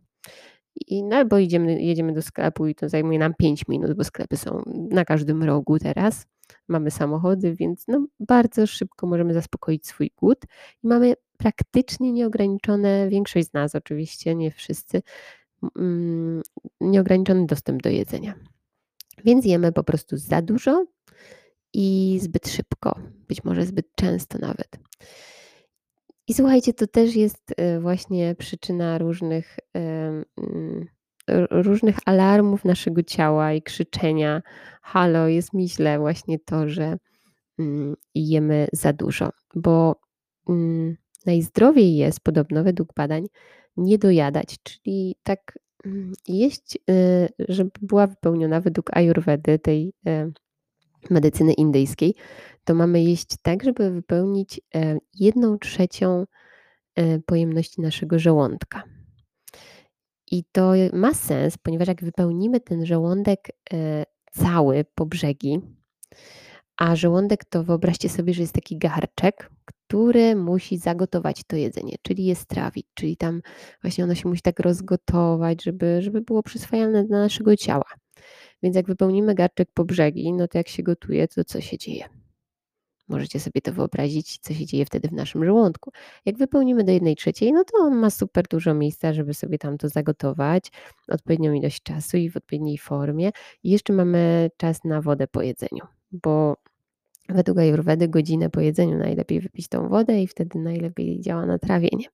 I, 0.87 1.03
no, 1.03 1.15
albo 1.15 1.37
idziemy, 1.37 1.81
jedziemy 1.81 2.13
do 2.13 2.21
sklepu 2.21 2.67
i 2.67 2.75
to 2.75 2.89
zajmuje 2.89 3.19
nam 3.19 3.33
5 3.39 3.67
minut, 3.67 3.93
bo 3.93 4.03
sklepy 4.03 4.37
są 4.37 4.61
na 4.91 5.05
każdym 5.05 5.43
rogu 5.43 5.79
teraz. 5.79 6.25
Mamy 6.67 6.91
samochody, 6.91 7.55
więc 7.55 7.83
no, 7.87 8.05
bardzo 8.19 8.67
szybko 8.67 9.07
możemy 9.07 9.33
zaspokoić 9.33 9.87
swój 9.87 10.11
głód 10.17 10.39
mamy 10.83 11.13
praktycznie 11.37 12.11
nieograniczone, 12.13 13.09
większość 13.09 13.47
z 13.47 13.53
nas 13.53 13.75
oczywiście, 13.75 14.35
nie 14.35 14.51
wszyscy, 14.51 15.01
Mm, 15.01 15.46
nieograniczony 16.81 17.45
dostęp 17.45 17.81
do 17.81 17.89
jedzenia. 17.89 18.33
Więc 19.25 19.45
jemy 19.45 19.71
po 19.71 19.83
prostu 19.83 20.17
za 20.17 20.41
dużo 20.41 20.85
i 21.73 22.17
zbyt 22.21 22.47
szybko, 22.47 22.99
być 23.27 23.43
może 23.43 23.65
zbyt 23.65 23.95
często 23.95 24.37
nawet. 24.39 24.79
I 26.27 26.33
słuchajcie, 26.33 26.73
to 26.73 26.87
też 26.87 27.15
jest 27.15 27.51
y, 27.51 27.79
właśnie 27.79 28.35
przyczyna 28.35 28.97
różnych, 28.97 29.57
mm, 29.73 30.25
różnych 31.51 31.97
alarmów 32.05 32.65
naszego 32.65 33.03
ciała 33.03 33.53
i 33.53 33.61
krzyczenia: 33.61 34.41
Halo, 34.81 35.27
jest 35.27 35.53
mi 35.53 35.69
źle, 35.69 35.99
właśnie 35.99 36.39
to, 36.39 36.69
że 36.69 36.97
mm, 37.59 37.95
jemy 38.15 38.67
za 38.73 38.93
dużo, 38.93 39.29
bo 39.55 39.95
najzdrowiej 41.25 41.95
jest 41.95 42.19
podobno 42.19 42.63
według 42.63 42.93
badań 42.93 43.27
nie 43.77 43.97
dojadać, 43.97 44.55
czyli 44.63 45.15
tak 45.23 45.59
mm, 45.85 46.13
jeść, 46.27 46.77
y, 46.89 47.29
żeby 47.49 47.71
była 47.81 48.07
wypełniona 48.07 48.61
według 48.61 48.97
ajurwedy, 48.97 49.59
tej 49.59 49.93
e, 50.07 50.31
medycyny 51.09 51.53
indyjskiej, 51.53 52.15
to 52.63 52.75
mamy 52.75 53.03
jeść 53.03 53.27
tak, 53.41 53.63
żeby 53.63 53.91
wypełnić 53.91 54.61
e, 54.75 54.97
jedną 55.13 55.59
trzecią 55.59 56.25
e, 56.95 57.19
pojemności 57.19 57.81
naszego 57.81 58.19
żołądka. 58.19 58.83
I 60.31 60.43
to 60.51 60.71
ma 60.93 61.13
sens, 61.13 61.57
ponieważ 61.57 61.87
jak 61.87 62.03
wypełnimy 62.03 62.59
ten 62.59 62.85
żołądek 62.85 63.47
cały 64.31 64.85
po 64.95 65.05
brzegi, 65.05 65.59
a 66.77 66.95
żołądek 66.95 67.45
to 67.45 67.63
wyobraźcie 67.63 68.09
sobie, 68.09 68.33
że 68.33 68.41
jest 68.41 68.53
taki 68.53 68.77
garczek, 68.77 69.49
który 69.87 70.35
musi 70.35 70.77
zagotować 70.77 71.43
to 71.47 71.55
jedzenie, 71.55 71.95
czyli 72.01 72.25
je 72.25 72.35
strawić, 72.35 72.87
czyli 72.93 73.17
tam 73.17 73.41
właśnie 73.81 74.03
ono 74.03 74.15
się 74.15 74.29
musi 74.29 74.41
tak 74.41 74.59
rozgotować, 74.59 75.63
żeby, 75.63 76.01
żeby 76.01 76.21
było 76.21 76.43
przyswajalne 76.43 77.03
dla 77.03 77.19
naszego 77.19 77.55
ciała. 77.55 77.85
Więc 78.63 78.75
jak 78.75 78.87
wypełnimy 78.87 79.35
garczek 79.35 79.69
po 79.73 79.85
brzegi, 79.85 80.33
no 80.33 80.47
to 80.47 80.57
jak 80.57 80.67
się 80.67 80.83
gotuje, 80.83 81.27
to 81.27 81.43
co 81.43 81.61
się 81.61 81.77
dzieje? 81.77 82.09
Możecie 83.07 83.39
sobie 83.39 83.61
to 83.61 83.73
wyobrazić, 83.73 84.37
co 84.39 84.53
się 84.53 84.65
dzieje 84.65 84.85
wtedy 84.85 85.07
w 85.07 85.13
naszym 85.13 85.45
żołądku. 85.45 85.91
Jak 86.25 86.37
wypełnimy 86.37 86.83
do 86.83 86.91
jednej 86.91 87.15
trzeciej, 87.15 87.53
no 87.53 87.63
to 87.63 87.77
on 87.77 87.95
ma 87.95 88.09
super 88.09 88.45
dużo 88.47 88.73
miejsca, 88.73 89.13
żeby 89.13 89.33
sobie 89.33 89.57
tam 89.57 89.77
to 89.77 89.89
zagotować, 89.89 90.71
odpowiednią 91.07 91.53
ilość 91.53 91.83
czasu 91.83 92.17
i 92.17 92.29
w 92.29 92.37
odpowiedniej 92.37 92.77
formie. 92.77 93.31
I 93.63 93.69
jeszcze 93.69 93.93
mamy 93.93 94.49
czas 94.57 94.83
na 94.83 95.01
wodę 95.01 95.27
po 95.27 95.41
jedzeniu, 95.41 95.85
bo 96.11 96.57
według 97.29 97.57
Ajurwedy 97.57 98.07
godzinę 98.07 98.49
po 98.49 98.61
jedzeniu 98.61 98.97
najlepiej 98.97 99.39
wypić 99.39 99.67
tą 99.67 99.89
wodę 99.89 100.21
i 100.21 100.27
wtedy 100.27 100.59
najlepiej 100.59 101.21
działa 101.21 101.45
na 101.45 101.59
trawienie. 101.59 102.05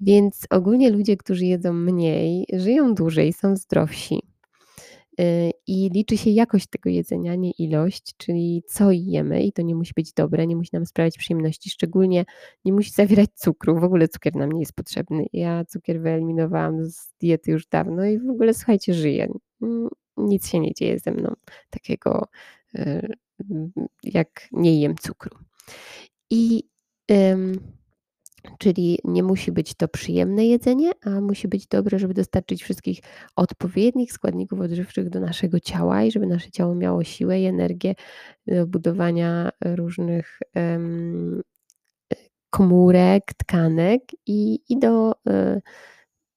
Więc 0.00 0.46
ogólnie 0.50 0.90
ludzie, 0.90 1.16
którzy 1.16 1.46
jedzą 1.46 1.72
mniej, 1.72 2.46
żyją 2.52 2.94
dłużej, 2.94 3.32
są 3.32 3.56
zdrowsi. 3.56 4.22
Y, 5.20 5.50
I 5.66 5.90
liczy 5.90 6.16
się 6.16 6.30
jakość 6.30 6.66
tego 6.66 6.90
jedzenia, 6.90 7.34
nie 7.34 7.50
ilość, 7.50 8.16
czyli 8.16 8.62
co 8.66 8.90
jemy, 8.90 9.42
i 9.42 9.52
to 9.52 9.62
nie 9.62 9.74
musi 9.74 9.92
być 9.96 10.12
dobre, 10.12 10.46
nie 10.46 10.56
musi 10.56 10.70
nam 10.72 10.86
sprawiać 10.86 11.18
przyjemności, 11.18 11.70
szczególnie 11.70 12.24
nie 12.64 12.72
musi 12.72 12.90
zawierać 12.90 13.30
cukru. 13.34 13.80
W 13.80 13.84
ogóle 13.84 14.08
cukier 14.08 14.36
nam 14.36 14.52
nie 14.52 14.60
jest 14.60 14.72
potrzebny. 14.72 15.26
Ja 15.32 15.64
cukier 15.64 16.00
wyeliminowałam 16.00 16.84
z 16.84 17.14
diety 17.20 17.50
już 17.50 17.66
dawno 17.66 18.04
i 18.04 18.18
w 18.18 18.30
ogóle 18.30 18.54
słuchajcie, 18.54 18.94
żyję. 18.94 19.32
Nic 20.16 20.48
się 20.48 20.60
nie 20.60 20.74
dzieje 20.74 20.98
ze 20.98 21.10
mną 21.10 21.34
takiego 21.70 22.28
y, 22.74 23.14
jak 24.02 24.48
nie 24.52 24.80
jem 24.80 24.94
cukru. 24.96 25.38
I 26.30 26.62
czyli 28.58 28.98
nie 29.04 29.22
musi 29.22 29.52
być 29.52 29.74
to 29.74 29.88
przyjemne 29.88 30.46
jedzenie, 30.46 30.90
a 31.04 31.20
musi 31.20 31.48
być 31.48 31.66
dobre, 31.66 31.98
żeby 31.98 32.14
dostarczyć 32.14 32.62
wszystkich 32.62 32.98
odpowiednich 33.36 34.12
składników 34.12 34.60
odżywczych 34.60 35.10
do 35.10 35.20
naszego 35.20 35.60
ciała 35.60 36.02
i 36.02 36.12
żeby 36.12 36.26
nasze 36.26 36.50
ciało 36.50 36.74
miało 36.74 37.04
siłę 37.04 37.40
i 37.40 37.44
energię 37.44 37.94
do 38.46 38.66
budowania 38.66 39.50
różnych 39.64 40.38
komórek, 42.50 43.34
tkanek 43.36 44.02
i, 44.26 44.60
i 44.68 44.78
do 44.78 45.12
y, 45.12 45.62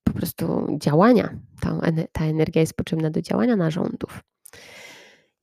po 0.04 0.14
prostu 0.14 0.78
działania. 0.82 1.40
Ta, 1.62 1.80
ta 2.12 2.26
energia 2.26 2.62
jest 2.62 2.74
potrzebna 2.74 3.10
do 3.10 3.22
działania 3.22 3.56
narządów. 3.56 4.24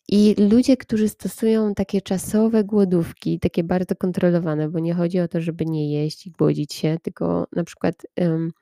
I 0.08 0.34
ludzie, 0.50 0.76
którzy 0.76 1.08
stosują 1.08 1.74
takie 1.74 2.00
czasowe 2.02 2.64
głodówki, 2.64 3.40
takie 3.40 3.64
bardzo 3.64 3.96
kontrolowane, 3.96 4.68
bo 4.68 4.78
nie 4.78 4.94
chodzi 4.94 5.20
o 5.20 5.28
to, 5.28 5.40
żeby 5.40 5.66
nie 5.66 5.92
jeść 5.92 6.26
i 6.26 6.30
głodzić 6.30 6.74
się, 6.74 6.96
tylko 7.02 7.46
na 7.52 7.64
przykład 7.64 8.06
um, 8.20 8.52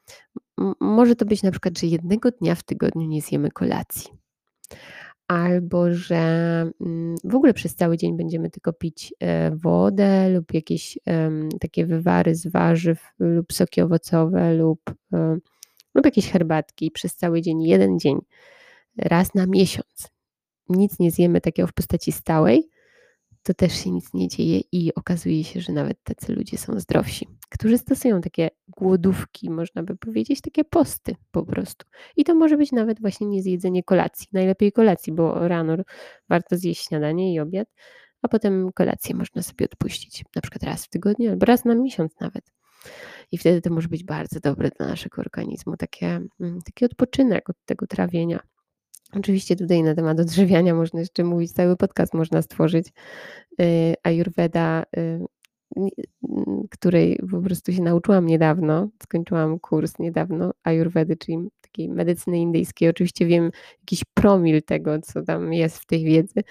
może 0.81 1.17
to 1.17 1.25
być 1.25 1.43
na 1.43 1.51
przykład, 1.51 1.79
że 1.79 1.87
jednego 1.87 2.31
dnia 2.31 2.55
w 2.55 2.63
tygodniu 2.63 3.07
nie 3.07 3.23
zjemy 3.23 3.51
kolacji. 3.51 4.11
Albo 5.29 5.95
że 5.95 6.17
mm, 6.81 7.17
w 7.25 7.35
ogóle 7.35 7.55
przez 7.55 7.75
cały 7.75 7.97
dzień 7.97 8.17
będziemy 8.17 8.51
tylko 8.51 8.73
pić 8.73 9.15
e, 9.21 9.51
wodę 9.57 10.31
lub 10.31 10.55
jakieś 10.55 10.99
takie 11.61 11.87
wywary 11.87 12.35
z 12.35 12.47
warzyw 12.47 13.13
lub 13.19 13.53
soki 13.53 13.81
owocowe 13.81 14.55
lub, 14.55 14.81
e, 15.13 15.39
lub 15.95 16.05
jakieś 16.05 16.31
herbatki 16.31 16.91
przez 16.91 17.17
cały 17.17 17.43
dzień, 17.43 17.63
jeden 17.63 17.99
dzień, 17.99 18.19
raz 18.97 19.35
na 19.35 19.47
miesiąc. 19.47 20.14
Nic 20.69 20.99
nie 20.99 21.11
zjemy 21.11 21.41
takiego 21.41 21.69
w 21.69 21.73
postaci 21.73 22.13
stałej, 22.13 22.71
to 23.45 23.55
też 23.55 23.73
się 23.73 23.91
nic 23.91 24.15
nie 24.15 24.29
dzieje 24.29 24.61
i 24.73 24.95
okazuje 24.95 25.45
się, 25.45 25.61
że 25.61 25.73
nawet 25.73 26.03
tacy 26.03 26.33
ludzie 26.33 26.59
są 26.59 26.81
zdrowsi, 26.81 27.29
którzy 27.51 27.79
stosują 27.79 28.21
takie 28.21 28.51
głodówki, 28.69 29.51
można 29.51 29.83
by 29.83 29.97
powiedzieć, 29.97 30.41
takie 30.41 30.65
posty 30.65 31.17
po 31.31 31.47
prostu. 31.47 31.87
I 32.17 32.25
to 32.25 32.35
może 32.35 32.57
być 32.57 32.73
nawet 32.73 33.01
właśnie 33.01 33.27
niezjedzenie 33.27 33.83
kolacji. 33.83 34.27
Najlepiej 34.33 34.73
kolacji, 34.73 35.13
bo 35.13 35.49
rano 35.49 35.77
warto 36.29 36.57
zjeść 36.57 36.89
śniadanie 36.89 37.35
i 37.35 37.41
obiad, 37.41 37.69
a 38.23 38.29
potem 38.29 38.73
kolację 38.75 39.15
można 39.15 39.43
sobie 39.43 39.67
odpuścić, 39.67 40.25
na 40.37 40.43
przykład 40.43 40.63
raz 40.63 40.85
w 40.85 40.89
tygodniu 40.89 41.31
albo 41.31 41.47
raz 41.47 41.65
na 41.65 41.75
miesiąc 41.75 42.21
nawet. 42.21 42.45
I 43.33 43.39
wtedy 43.39 43.61
to 43.61 43.71
może 43.71 43.89
być 43.89 44.05
bardzo 44.05 44.41
dobre 44.41 44.71
dla 44.79 44.87
naszego 44.87 45.21
organizmu, 45.21 45.77
takie, 45.77 46.07
mm, 46.41 46.63
taki 46.65 46.85
odpoczynek 46.85 47.51
od 47.51 47.57
tego 47.65 47.87
trawienia. 47.87 48.41
Oczywiście 49.17 49.57
tutaj 49.57 49.83
na 49.83 49.95
temat 49.95 50.21
odżywiania 50.21 50.75
można 50.75 51.01
jeszcze 51.01 51.25
mówić, 51.25 51.53
cały 51.53 51.77
podcast 51.77 52.15
można 52.15 52.43
stworzyć. 52.43 52.93
Y, 53.61 53.95
Ayurveda, 54.03 54.85
y, 54.97 55.21
której 56.71 57.21
po 57.31 57.41
prostu 57.41 57.73
się 57.73 57.83
nauczyłam 57.83 58.27
niedawno, 58.27 58.89
skończyłam 59.03 59.61
kurs 59.61 59.99
niedawno 59.99 60.53
Ayurvedy, 60.65 61.17
czyli 61.17 61.39
takiej 61.61 61.89
medycyny 61.89 62.39
indyjskiej. 62.39 62.89
Oczywiście 62.89 63.27
wiem 63.27 63.51
jakiś 63.81 64.05
promil 64.15 64.63
tego, 64.63 64.99
co 64.99 65.23
tam 65.23 65.53
jest 65.53 65.79
w 65.79 65.87
tej 65.87 66.05
wiedzy. 66.05 66.43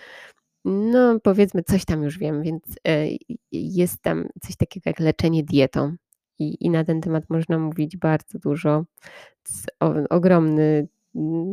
No, 0.66 1.20
powiedzmy, 1.20 1.64
coś 1.64 1.86
tam 1.86 2.04
już 2.04 2.18
wiem, 2.18 2.44
więc 2.44 2.64
y, 2.88 3.18
jest 3.52 4.02
tam 4.02 4.28
coś 4.42 4.56
takiego 4.56 4.90
jak 4.90 5.00
leczenie 5.00 5.44
dietą. 5.44 5.96
I, 6.40 6.66
i 6.66 6.70
na 6.70 6.84
ten 6.84 7.02
temat 7.02 7.24
można 7.30 7.60
mówić 7.60 7.98
bardzo 7.98 8.40
dużo. 8.40 8.86
ogromny 10.10 10.88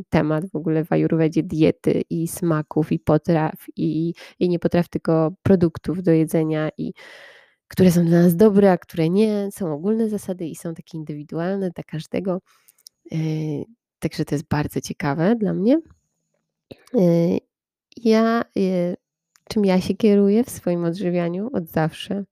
temat 0.08 0.50
w 0.50 0.56
ogóle 0.56 0.84
w 0.84 0.92
ajurwedzie 0.92 1.42
diety 1.42 2.02
i 2.10 2.28
smaków 2.28 2.92
i 2.92 2.98
potraw 2.98 3.54
i, 3.76 4.14
i 4.38 4.48
nie 4.48 4.58
potraw, 4.58 4.88
tylko 4.88 5.32
produktów 5.42 6.02
do 6.02 6.12
jedzenia 6.12 6.70
i 6.78 6.92
które 7.70 7.90
są 7.90 8.04
dla 8.04 8.22
nas 8.22 8.36
dobre, 8.36 8.72
a 8.72 8.78
które 8.78 9.10
nie. 9.10 9.48
Są 9.52 9.74
ogólne 9.74 10.08
zasady 10.08 10.46
i 10.46 10.56
są 10.56 10.74
takie 10.74 10.98
indywidualne 10.98 11.70
dla 11.70 11.84
każdego. 11.84 12.40
Yy, 13.10 13.64
także 13.98 14.24
to 14.24 14.34
jest 14.34 14.48
bardzo 14.48 14.80
ciekawe 14.80 15.36
dla 15.36 15.54
mnie. 15.54 15.80
Yy, 16.94 17.38
ja, 17.96 18.44
yy, 18.54 18.96
czym 19.48 19.64
ja 19.64 19.80
się 19.80 19.94
kieruję 19.94 20.44
w 20.44 20.50
swoim 20.50 20.84
odżywianiu 20.84 21.50
od 21.52 21.68
zawsze. 21.68 22.24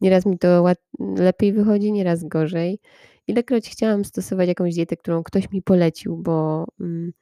Nieraz 0.00 0.26
mi 0.26 0.38
to 0.38 0.64
lepiej 0.98 1.52
wychodzi, 1.52 1.92
nieraz 1.92 2.24
gorzej. 2.24 2.80
Ilekroć 3.26 3.70
chciałam 3.70 4.04
stosować 4.04 4.48
jakąś 4.48 4.74
dietę, 4.74 4.96
którą 4.96 5.22
ktoś 5.22 5.50
mi 5.50 5.62
polecił, 5.62 6.16
bo 6.16 6.66
mm, 6.80 7.12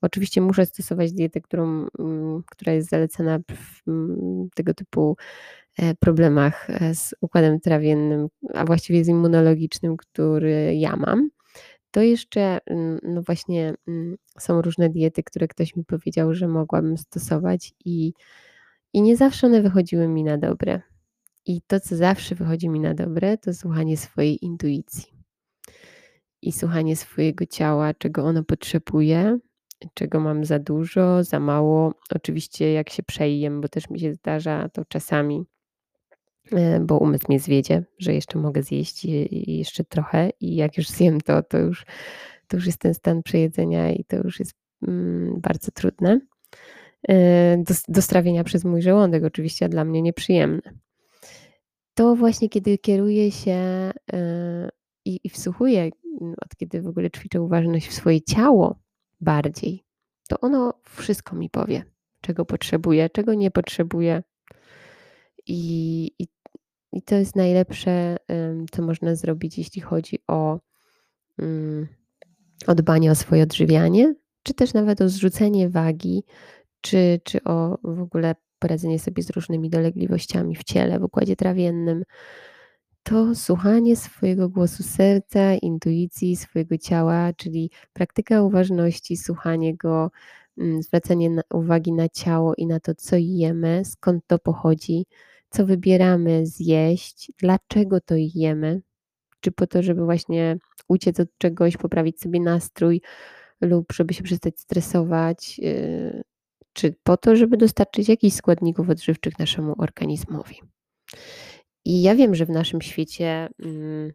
oczywiście 0.00 0.40
muszę 0.40 0.66
stosować 0.66 1.12
dietę, 1.12 1.40
którą, 1.40 1.86
mm, 1.98 2.42
która 2.50 2.72
jest 2.72 2.90
zalecana 2.90 3.38
w 3.38 3.88
mm, 3.88 4.48
tego 4.54 4.74
typu 4.74 5.16
e, 5.78 5.94
problemach 5.94 6.70
e, 6.70 6.94
z 6.94 7.14
układem 7.20 7.60
trawiennym, 7.60 8.28
a 8.54 8.64
właściwie 8.64 9.04
z 9.04 9.08
immunologicznym, 9.08 9.96
który 9.96 10.74
ja 10.76 10.96
mam. 10.96 11.30
To 11.90 12.02
jeszcze, 12.02 12.58
no 13.02 13.22
właśnie, 13.22 13.74
są 14.38 14.62
różne 14.62 14.88
diety, 14.88 15.22
które 15.22 15.48
ktoś 15.48 15.76
mi 15.76 15.84
powiedział, 15.84 16.34
że 16.34 16.48
mogłabym 16.48 16.98
stosować, 16.98 17.74
i, 17.84 18.12
i 18.92 19.02
nie 19.02 19.16
zawsze 19.16 19.46
one 19.46 19.62
wychodziły 19.62 20.08
mi 20.08 20.24
na 20.24 20.38
dobre. 20.38 20.82
I 21.46 21.62
to, 21.66 21.80
co 21.80 21.96
zawsze 21.96 22.34
wychodzi 22.34 22.68
mi 22.68 22.80
na 22.80 22.94
dobre, 22.94 23.38
to 23.38 23.54
słuchanie 23.54 23.96
swojej 23.96 24.44
intuicji 24.44 25.17
i 26.42 26.52
słuchanie 26.52 26.96
swojego 26.96 27.46
ciała, 27.46 27.94
czego 27.94 28.24
ono 28.24 28.44
potrzebuje, 28.44 29.38
czego 29.94 30.20
mam 30.20 30.44
za 30.44 30.58
dużo, 30.58 31.24
za 31.24 31.40
mało. 31.40 31.94
Oczywiście, 32.14 32.72
jak 32.72 32.90
się 32.90 33.02
przejem, 33.02 33.60
bo 33.60 33.68
też 33.68 33.90
mi 33.90 34.00
się 34.00 34.14
zdarza 34.14 34.68
to 34.68 34.84
czasami, 34.84 35.44
e, 36.52 36.80
bo 36.80 36.98
umysł 36.98 37.24
mnie 37.28 37.40
zwiedzie, 37.40 37.84
że 37.98 38.14
jeszcze 38.14 38.38
mogę 38.38 38.62
zjeść 38.62 39.04
jeszcze 39.30 39.84
trochę, 39.84 40.30
i 40.40 40.56
jak 40.56 40.76
już 40.76 40.88
zjem 40.88 41.20
to, 41.20 41.42
to 41.42 41.58
już, 41.58 41.86
to 42.48 42.56
już 42.56 42.66
jest 42.66 42.78
ten 42.78 42.94
stan 42.94 43.22
przejedzenia 43.22 43.92
i 43.92 44.04
to 44.04 44.16
już 44.16 44.38
jest 44.40 44.54
mm, 44.88 45.40
bardzo 45.40 45.70
trudne. 45.70 46.20
E, 47.08 47.56
do, 47.56 47.74
do 47.88 48.02
strawienia 48.02 48.44
przez 48.44 48.64
mój 48.64 48.82
żołądek, 48.82 49.24
oczywiście, 49.24 49.66
a 49.66 49.68
dla 49.68 49.84
mnie 49.84 50.02
nieprzyjemne. 50.02 50.62
To 51.94 52.16
właśnie, 52.16 52.48
kiedy 52.48 52.78
kieruję 52.78 53.30
się 53.30 53.52
e, 54.12 54.68
i, 55.08 55.20
i 55.24 55.30
wsłuchuję, 55.30 55.90
mm, 56.20 56.34
od 56.44 56.56
kiedy 56.56 56.82
w 56.82 56.86
ogóle 56.86 57.10
ćwiczę 57.10 57.42
uważność 57.42 57.88
w 57.88 57.94
swoje 57.94 58.20
ciało 58.22 58.78
bardziej, 59.20 59.84
to 60.28 60.40
ono 60.40 60.80
wszystko 60.84 61.36
mi 61.36 61.50
powie, 61.50 61.84
czego 62.20 62.44
potrzebuję, 62.44 63.10
czego 63.10 63.34
nie 63.34 63.50
potrzebuję. 63.50 64.22
I, 65.46 66.10
i, 66.18 66.26
i 66.92 67.02
to 67.02 67.14
jest 67.14 67.36
najlepsze, 67.36 68.16
co 68.70 68.82
można 68.82 69.14
zrobić, 69.14 69.58
jeśli 69.58 69.82
chodzi 69.82 70.18
o, 70.26 70.60
um, 71.38 71.88
o 72.66 72.74
dbanie 72.74 73.10
o 73.10 73.14
swoje 73.14 73.42
odżywianie, 73.42 74.14
czy 74.42 74.54
też 74.54 74.74
nawet 74.74 75.00
o 75.00 75.08
zrzucenie 75.08 75.68
wagi, 75.68 76.24
czy, 76.80 77.20
czy 77.24 77.44
o 77.44 77.78
w 77.84 78.00
ogóle 78.00 78.34
poradzenie 78.58 78.98
sobie 78.98 79.22
z 79.22 79.30
różnymi 79.30 79.70
dolegliwościami 79.70 80.56
w 80.56 80.64
ciele, 80.64 80.98
w 80.98 81.02
układzie 81.02 81.36
trawiennym 81.36 82.04
to 83.08 83.34
słuchanie 83.34 83.96
swojego 83.96 84.48
głosu 84.48 84.82
serca, 84.82 85.54
intuicji, 85.54 86.36
swojego 86.36 86.78
ciała, 86.78 87.32
czyli 87.32 87.70
praktyka 87.92 88.42
uważności, 88.42 89.16
słuchanie 89.16 89.76
go, 89.76 90.10
mm, 90.58 90.82
zwracanie 90.82 91.30
uwagi 91.52 91.92
na 91.92 92.08
ciało 92.08 92.54
i 92.56 92.66
na 92.66 92.80
to, 92.80 92.94
co 92.94 93.16
jemy, 93.18 93.84
skąd 93.84 94.26
to 94.26 94.38
pochodzi, 94.38 95.06
co 95.50 95.66
wybieramy 95.66 96.46
zjeść, 96.46 97.32
dlaczego 97.38 98.00
to 98.00 98.14
jemy, 98.16 98.82
czy 99.40 99.52
po 99.52 99.66
to, 99.66 99.82
żeby 99.82 100.04
właśnie 100.04 100.58
uciec 100.88 101.20
od 101.20 101.28
czegoś, 101.38 101.76
poprawić 101.76 102.20
sobie 102.20 102.40
nastrój 102.40 103.00
lub 103.60 103.92
żeby 103.92 104.14
się 104.14 104.22
przestać 104.22 104.60
stresować, 104.60 105.58
yy, 105.58 106.22
czy 106.72 106.94
po 107.02 107.16
to, 107.16 107.36
żeby 107.36 107.56
dostarczyć 107.56 108.08
jakichś 108.08 108.36
składników 108.36 108.90
odżywczych 108.90 109.38
naszemu 109.38 109.74
organizmowi. 109.78 110.60
I 111.88 112.02
ja 112.02 112.14
wiem, 112.14 112.34
że 112.34 112.46
w 112.46 112.50
naszym 112.50 112.80
świecie 112.80 113.48
mm, 113.62 114.12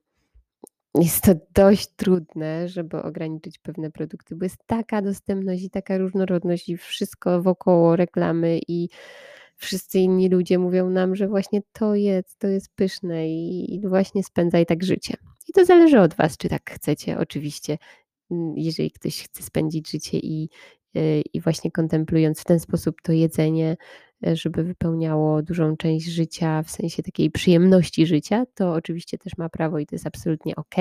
jest 0.95 1.23
to 1.23 1.31
dość 1.53 1.87
trudne, 1.87 2.67
żeby 2.69 3.01
ograniczyć 3.01 3.59
pewne 3.59 3.91
produkty, 3.91 4.35
bo 4.35 4.45
jest 4.45 4.57
taka 4.65 5.01
dostępność 5.01 5.63
i 5.63 5.69
taka 5.69 5.97
różnorodność 5.97 6.69
i 6.69 6.77
wszystko 6.77 7.41
wokoło 7.41 7.95
reklamy 7.95 8.59
i 8.67 8.89
wszyscy 9.55 9.99
inni 9.99 10.29
ludzie 10.29 10.59
mówią 10.59 10.89
nam, 10.89 11.15
że 11.15 11.27
właśnie 11.27 11.61
to 11.71 11.95
jest, 11.95 12.39
to 12.39 12.47
jest 12.47 12.69
pyszne 12.75 13.29
i, 13.29 13.81
właśnie 13.87 14.23
spędzaj 14.23 14.65
tak 14.65 14.83
życie. 14.83 15.13
I 15.49 15.53
to 15.53 15.65
zależy 15.65 15.99
od 15.99 16.13
Was, 16.13 16.37
czy 16.37 16.49
tak 16.49 16.71
chcecie, 16.71 17.17
oczywiście. 17.17 17.77
Mm, 18.31 18.53
jeżeli 18.57 18.91
ktoś 18.91 19.23
chce 19.23 19.43
spędzić 19.43 19.91
życie 19.91 20.17
i, 20.17 20.49
i 21.33 21.41
właśnie 21.41 21.71
kontemplując 21.71 22.41
w 22.41 22.45
ten 22.45 22.59
sposób 22.59 23.01
to 23.01 23.11
jedzenie, 23.11 23.77
E, 24.27 24.35
żeby 24.35 24.63
wypełniało 24.63 25.41
dużą 25.41 25.77
część 25.77 26.05
życia, 26.05 26.63
w 26.63 26.71
sensie 26.71 27.03
takiej 27.03 27.31
przyjemności 27.31 28.05
życia, 28.05 28.45
to 28.55 28.73
oczywiście 28.73 29.17
też 29.17 29.37
ma 29.37 29.49
prawo 29.49 29.79
i 29.79 29.85
to 29.85 29.95
jest 29.95 30.07
absolutnie 30.07 30.55
ok. 30.55 30.75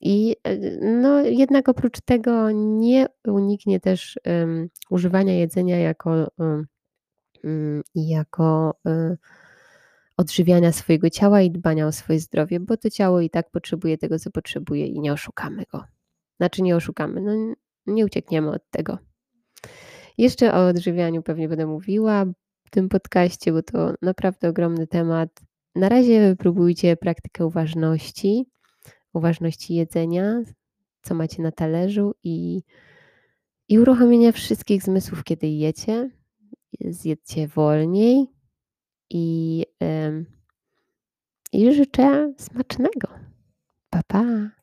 I 0.00 0.36
e, 0.44 0.56
no, 0.80 1.22
jednak 1.22 1.68
oprócz 1.68 2.00
tego 2.00 2.50
nie 2.50 3.06
uniknie 3.26 3.80
też 3.80 4.18
um, 4.26 4.68
używania 4.90 5.34
jedzenia 5.34 5.78
jako, 5.78 6.30
um, 6.38 7.82
jako 7.94 8.74
um, 8.84 9.16
odżywiania 10.16 10.72
swojego 10.72 11.10
ciała 11.10 11.42
i 11.42 11.50
dbania 11.50 11.86
o 11.86 11.92
swoje 11.92 12.20
zdrowie, 12.20 12.60
bo 12.60 12.76
to 12.76 12.90
ciało 12.90 13.20
i 13.20 13.30
tak 13.30 13.50
potrzebuje 13.50 13.98
tego, 13.98 14.18
co 14.18 14.30
potrzebuje 14.30 14.86
i 14.86 15.00
nie 15.00 15.12
oszukamy 15.12 15.64
go. 15.72 15.84
Znaczy 16.36 16.62
nie 16.62 16.76
oszukamy, 16.76 17.20
no 17.20 17.54
nie 17.88 18.04
uciekniemy 18.04 18.50
od 18.50 18.70
tego. 18.70 18.98
Jeszcze 20.18 20.54
o 20.54 20.66
odżywianiu 20.66 21.22
pewnie 21.22 21.48
będę 21.48 21.66
mówiła 21.66 22.24
w 22.64 22.70
tym 22.70 22.88
podcaście, 22.88 23.52
bo 23.52 23.62
to 23.62 23.94
naprawdę 24.02 24.48
ogromny 24.48 24.86
temat. 24.86 25.30
Na 25.74 25.88
razie 25.88 26.28
wypróbujcie 26.28 26.96
praktykę 26.96 27.46
uważności, 27.46 28.46
uważności 29.12 29.74
jedzenia, 29.74 30.42
co 31.02 31.14
macie 31.14 31.42
na 31.42 31.52
talerzu 31.52 32.14
i, 32.22 32.62
i 33.68 33.78
uruchomienia 33.78 34.32
wszystkich 34.32 34.82
zmysłów, 34.82 35.24
kiedy 35.24 35.46
jecie. 35.46 36.10
Zjedzcie 36.80 37.48
wolniej 37.48 38.26
i, 39.10 39.64
i 41.52 41.74
życzę 41.74 42.34
smacznego. 42.38 43.08
Pa, 43.90 44.00
pa. 44.06 44.57